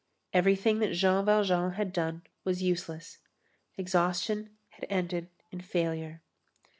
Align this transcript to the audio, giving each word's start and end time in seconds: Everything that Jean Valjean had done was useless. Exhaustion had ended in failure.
Everything 0.33 0.79
that 0.79 0.93
Jean 0.93 1.23
Valjean 1.25 1.73
had 1.73 1.93
done 1.93 2.23
was 2.43 2.63
useless. 2.63 3.19
Exhaustion 3.77 4.49
had 4.69 4.87
ended 4.89 5.29
in 5.51 5.61
failure. 5.61 6.21